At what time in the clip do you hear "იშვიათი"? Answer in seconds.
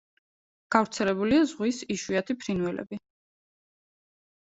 1.97-2.37